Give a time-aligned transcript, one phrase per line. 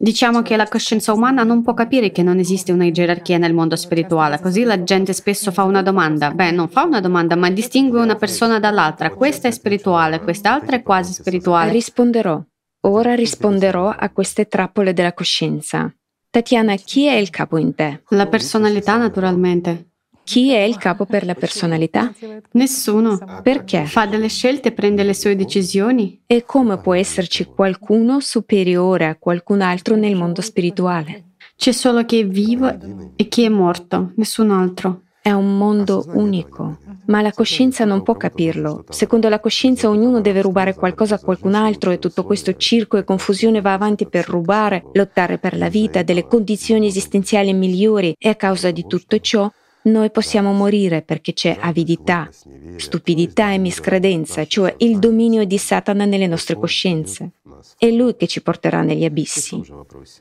[0.00, 3.74] Diciamo che la coscienza umana non può capire che non esiste una gerarchia nel mondo
[3.74, 6.30] spirituale, così la gente spesso fa una domanda.
[6.30, 9.10] Beh, non fa una domanda, ma distingue una persona dall'altra.
[9.10, 11.72] Questa è spirituale, quest'altra è quasi spirituale.
[11.72, 12.40] Risponderò.
[12.82, 15.92] Ora risponderò a queste trappole della coscienza.
[16.30, 18.04] Tatiana, chi è il capo in te?
[18.10, 19.94] La personalità, naturalmente.
[20.28, 22.12] Chi è il capo per la personalità?
[22.50, 23.18] Nessuno.
[23.42, 23.86] Perché?
[23.86, 26.20] Fa delle scelte, prende le sue decisioni.
[26.26, 31.36] E come può esserci qualcuno superiore a qualcun altro nel mondo spirituale?
[31.56, 32.68] C'è solo chi è vivo
[33.16, 35.04] e chi è morto, nessun altro.
[35.22, 38.84] È un mondo unico, ma la coscienza non può capirlo.
[38.90, 43.04] Secondo la coscienza ognuno deve rubare qualcosa a qualcun altro e tutto questo circo e
[43.04, 48.34] confusione va avanti per rubare, lottare per la vita, delle condizioni esistenziali migliori e a
[48.34, 49.50] causa di tutto ciò
[49.82, 52.28] noi possiamo morire perché c'è avidità,
[52.76, 57.32] stupidità e miscredenza, cioè il dominio di Satana nelle nostre coscienze.
[57.76, 59.60] È lui che ci porterà negli abissi.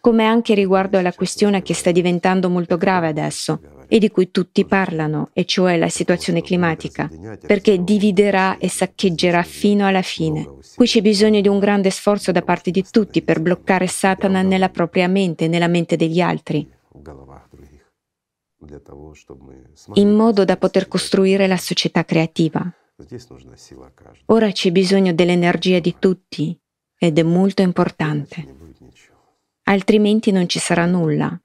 [0.00, 4.64] Come anche riguardo alla questione che sta diventando molto grave adesso e di cui tutti
[4.64, 7.10] parlano, e cioè la situazione climatica,
[7.46, 10.48] perché dividerà e saccheggerà fino alla fine.
[10.74, 14.68] Qui c'è bisogno di un grande sforzo da parte di tutti per bloccare Satana nella
[14.68, 16.66] propria mente, nella mente degli altri
[19.94, 22.62] in modo da poter costruire la società creativa.
[24.26, 26.58] Ora c'è bisogno dell'energia di tutti
[26.96, 28.56] ed è molto importante.
[29.64, 31.38] Altrimenti non ci sarà nulla.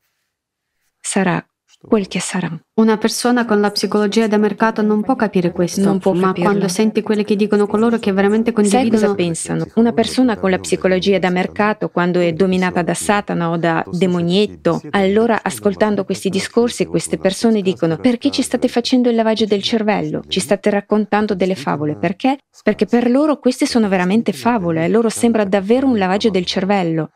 [0.99, 1.43] Sarà
[1.81, 2.51] quel che sarà.
[2.75, 6.49] Una persona con la psicologia da mercato non può capire questo, non può ma capirlo.
[6.49, 8.97] quando senti quelli che dicono coloro che veramente condividono...
[8.97, 9.67] Sai cosa pensano?
[9.75, 14.81] Una persona con la psicologia da mercato, quando è dominata da Satana o da demonietto,
[14.91, 20.23] allora ascoltando questi discorsi queste persone dicono perché ci state facendo il lavaggio del cervello?
[20.27, 21.95] Ci state raccontando delle favole?
[21.95, 22.37] Perché?
[22.63, 27.11] Perché per loro queste sono veramente favole, a loro sembra davvero un lavaggio del cervello.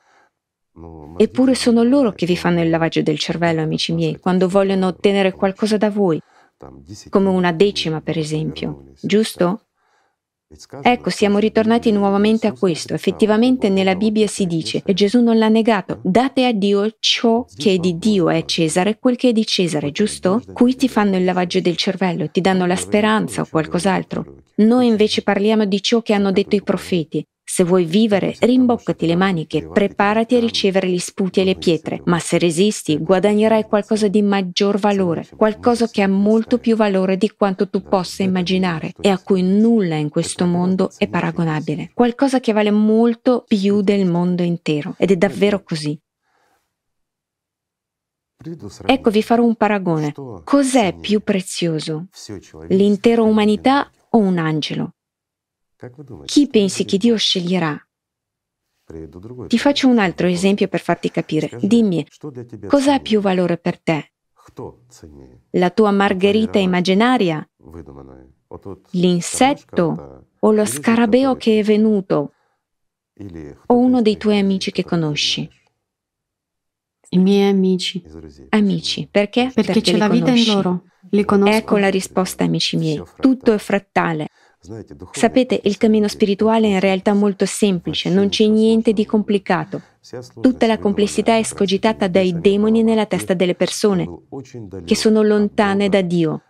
[1.18, 5.32] Eppure sono loro che vi fanno il lavaggio del cervello, amici miei, quando vogliono ottenere
[5.32, 6.20] qualcosa da voi,
[7.10, 9.66] come una decima per esempio, giusto?
[10.82, 12.94] Ecco, siamo ritornati nuovamente a questo.
[12.94, 17.74] Effettivamente nella Bibbia si dice, e Gesù non l'ha negato, date a Dio ciò che
[17.74, 20.42] è di Dio è Cesare, quel che è di Cesare, giusto?
[20.54, 24.42] Qui ti fanno il lavaggio del cervello, ti danno la speranza o qualcos'altro.
[24.58, 29.16] Noi invece parliamo di ciò che hanno detto i profeti, se vuoi vivere, rimboccati le
[29.16, 34.22] maniche, preparati a ricevere gli sputi e le pietre, ma se resisti guadagnerai qualcosa di
[34.22, 39.20] maggior valore, qualcosa che ha molto più valore di quanto tu possa immaginare e a
[39.20, 44.96] cui nulla in questo mondo è paragonabile, qualcosa che vale molto più del mondo intero
[44.98, 46.00] ed è davvero così.
[48.86, 50.14] Ecco, vi farò un paragone.
[50.44, 52.08] Cos'è più prezioso?
[52.68, 54.96] L'intera umanità o un angelo?
[56.26, 57.78] Chi pensi che Dio sceglierà?
[59.48, 61.50] Ti faccio un altro esempio per farti capire.
[61.62, 62.06] Dimmi,
[62.68, 64.12] cosa ha più valore per te?
[65.52, 67.48] La tua margherita immaginaria?
[68.92, 70.28] L'insetto?
[70.40, 72.34] O lo scarabeo che è venuto?
[73.68, 75.50] O uno dei tuoi amici che conosci?
[77.10, 78.04] I miei amici.
[78.50, 79.52] Amici, perché?
[79.54, 80.54] Perché, c'è li la vita in conosci.
[80.54, 80.84] loro.
[81.12, 81.56] Li conosco.
[81.56, 83.02] Ecco la risposta, amici miei.
[83.20, 84.30] Tutto è frattale.
[85.12, 89.82] Sapete, il cammino spirituale è in realtà molto semplice, non c'è niente di complicato.
[90.42, 94.08] Tutta la complessità è scogitata dai demoni nella testa delle persone,
[94.86, 96.42] che sono lontane da Dio,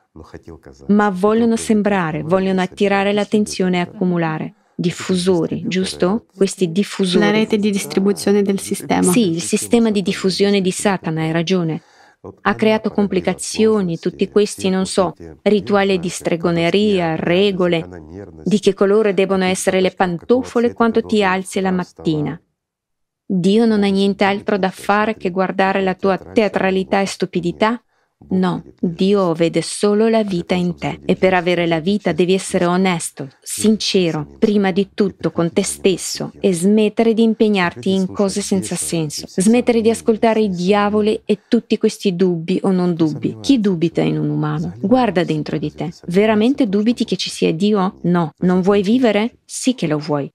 [0.88, 4.53] ma vogliono sembrare, vogliono attirare l'attenzione e accumulare.
[4.75, 6.25] Diffusori, giusto?
[6.35, 7.24] Questi diffusori.
[7.24, 9.03] La rete di distribuzione del sistema.
[9.03, 11.81] Sì, il sistema di diffusione di Satana, hai ragione.
[12.41, 17.85] Ha creato complicazioni, tutti questi, non so, rituali di stregoneria, regole,
[18.45, 22.41] di che colore devono essere le pantofole quando ti alzi la mattina.
[23.25, 27.83] Dio non ha nient'altro da fare che guardare la tua teatralità e stupidità?
[28.29, 32.66] No, Dio vede solo la vita in te e per avere la vita devi essere
[32.66, 38.75] onesto, sincero, prima di tutto con te stesso e smettere di impegnarti in cose senza
[38.75, 43.38] senso, smettere di ascoltare i diavoli e tutti questi dubbi o non dubbi.
[43.42, 44.74] Chi dubita in un umano?
[44.80, 45.92] Guarda dentro di te.
[46.07, 48.00] Veramente dubiti che ci sia Dio?
[48.03, 48.31] No.
[48.39, 49.38] Non vuoi vivere?
[49.45, 50.32] Sì che lo vuoi.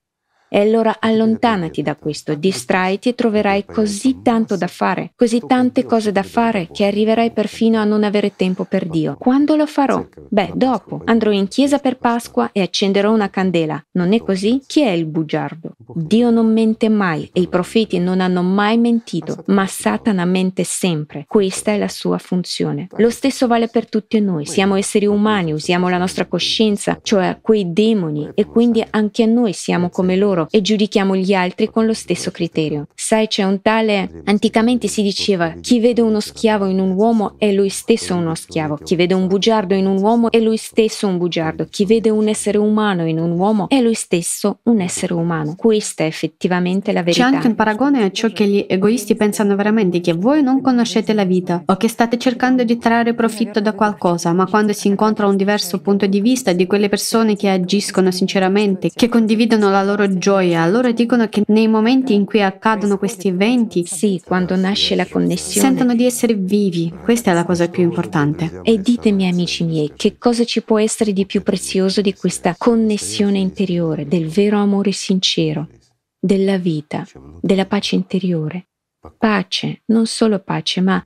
[0.49, 6.11] E allora allontanati da questo, distraiti e troverai così tanto da fare, così tante cose
[6.11, 9.15] da fare che arriverai perfino a non avere tempo per Dio.
[9.17, 10.05] Quando lo farò?
[10.27, 11.01] Beh, dopo.
[11.05, 13.83] Andrò in chiesa per Pasqua e accenderò una candela.
[13.91, 14.61] Non è così?
[14.65, 15.75] Chi è il bugiardo?
[15.93, 21.25] Dio non mente mai e i profeti non hanno mai mentito, ma Satana mente sempre.
[21.27, 22.87] Questa è la sua funzione.
[22.97, 24.45] Lo stesso vale per tutti noi.
[24.45, 29.89] Siamo esseri umani, usiamo la nostra coscienza, cioè quei demoni, e quindi anche noi siamo
[29.89, 32.87] come loro e giudichiamo gli altri con lo stesso criterio.
[32.95, 34.21] Sai, c'è un tale...
[34.25, 38.77] Anticamente si diceva, chi vede uno schiavo in un uomo è lui stesso uno schiavo,
[38.83, 42.27] chi vede un bugiardo in un uomo è lui stesso un bugiardo, chi vede un
[42.27, 45.55] essere umano in un uomo è lui stesso un essere umano.
[45.55, 47.29] Questa è effettivamente la verità.
[47.29, 51.13] C'è anche un paragone a ciò che gli egoisti pensano veramente, che voi non conoscete
[51.13, 55.27] la vita o che state cercando di trarre profitto da qualcosa, ma quando si incontra
[55.27, 60.17] un diverso punto di vista di quelle persone che agiscono sinceramente, che condividono la loro
[60.17, 65.07] gioia, allora dicono che nei momenti in cui accadono questi eventi, sì, quando nasce la
[65.07, 66.93] connessione, sentono di essere vivi.
[67.03, 68.61] Questa è la cosa più importante.
[68.63, 73.39] E ditemi, amici miei, che cosa ci può essere di più prezioso di questa connessione
[73.39, 75.67] interiore, del vero amore sincero,
[76.19, 77.05] della vita,
[77.41, 78.67] della pace interiore?
[79.17, 81.05] Pace, non solo pace, ma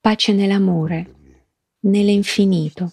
[0.00, 1.14] pace nell'amore,
[1.80, 2.92] nell'infinito.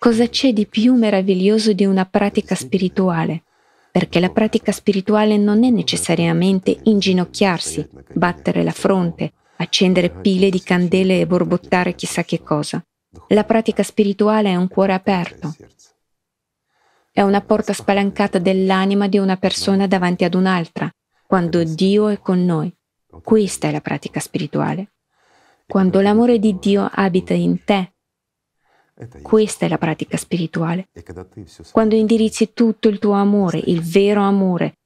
[0.00, 3.42] Cosa c'è di più meraviglioso di una pratica spirituale?
[3.90, 11.18] Perché la pratica spirituale non è necessariamente inginocchiarsi, battere la fronte, accendere pile di candele
[11.18, 12.80] e borbottare chissà che cosa.
[13.30, 15.56] La pratica spirituale è un cuore aperto.
[17.10, 20.88] È una porta spalancata dell'anima di una persona davanti ad un'altra,
[21.26, 22.72] quando Dio è con noi.
[23.24, 24.92] Questa è la pratica spirituale.
[25.66, 27.94] Quando l'amore di Dio abita in te,
[29.22, 30.88] questa è la pratica spirituale.
[31.72, 34.78] Quando indirizzi tutto il tuo amore, il vero amore,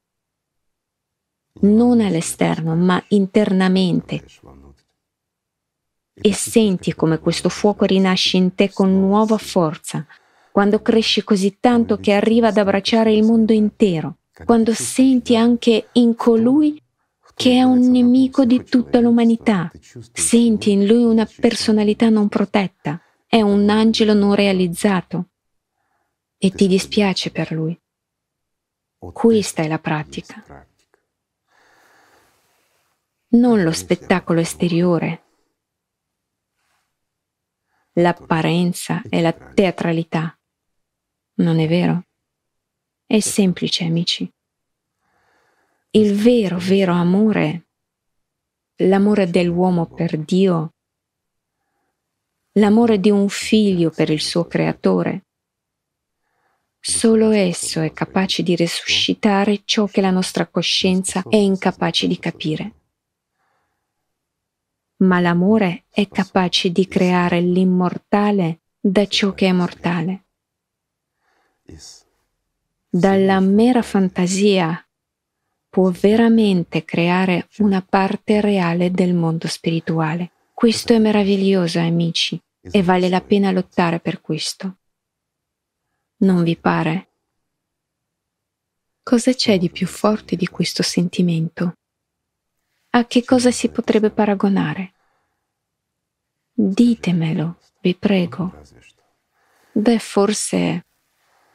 [1.60, 4.24] non all'esterno, ma internamente,
[6.14, 10.06] e senti come questo fuoco rinasce in te con nuova forza,
[10.50, 16.14] quando cresce così tanto che arriva ad abbracciare il mondo intero, quando senti anche in
[16.14, 16.80] colui
[17.34, 19.70] che è un nemico di tutta l'umanità,
[20.12, 23.00] senti in lui una personalità non protetta,
[23.34, 25.30] è un angelo non realizzato
[26.36, 27.74] e ti dispiace per lui.
[28.98, 30.66] Questa è la pratica.
[33.28, 35.22] Non lo spettacolo esteriore,
[37.92, 40.38] l'apparenza e la teatralità.
[41.36, 42.04] Non è vero?
[43.06, 44.30] È semplice, amici.
[45.92, 47.68] Il vero, vero amore,
[48.82, 50.71] l'amore dell'uomo per Dio,
[52.52, 55.24] l'amore di un figlio per il suo creatore.
[56.78, 62.72] Solo esso è capace di resuscitare ciò che la nostra coscienza è incapace di capire.
[64.96, 70.24] Ma l'amore è capace di creare l'immortale da ciò che è mortale.
[72.88, 74.84] Dalla mera fantasia
[75.70, 80.31] può veramente creare una parte reale del mondo spirituale.
[80.62, 84.76] Questo è meraviglioso, amici, e vale la pena lottare per questo.
[86.18, 87.08] Non vi pare?
[89.02, 91.72] Cosa c'è di più forte di questo sentimento?
[92.90, 94.92] A che cosa si potrebbe paragonare?
[96.52, 98.62] Ditemelo, vi prego.
[99.72, 100.84] Beh, forse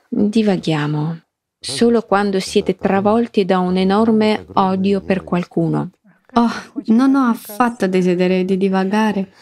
[0.09, 1.21] divaghiamo
[1.57, 5.91] solo quando siete travolti da un enorme odio per qualcuno.
[6.39, 6.51] Oh,
[6.93, 9.33] non ho affatto desiderio di divagare.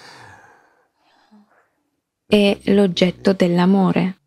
[2.26, 4.20] È l'oggetto dell'amore.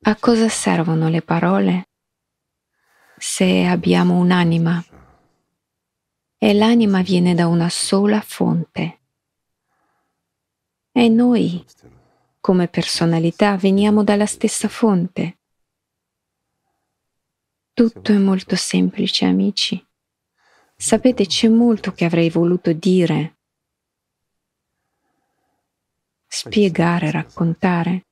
[0.00, 1.90] A cosa servono le parole
[3.16, 4.84] se abbiamo un'anima?
[6.36, 8.98] E l'anima viene da una sola fonte.
[10.90, 11.64] E noi,
[12.40, 15.37] come personalità, veniamo dalla stessa fonte.
[17.78, 19.80] Tutto è molto semplice, amici.
[20.74, 23.38] Sapete, c'è molto che avrei voluto dire,
[26.26, 28.06] spiegare, raccontare.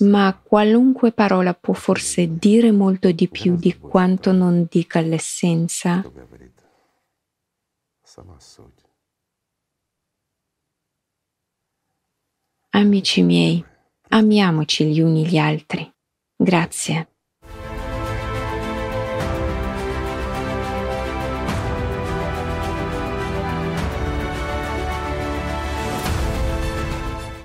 [0.00, 6.04] Ma qualunque parola può forse dire molto di più di quanto non dica l'essenza.
[12.72, 13.64] Amici miei,
[14.10, 15.94] amiamoci gli uni gli altri.
[16.38, 17.08] Grazie.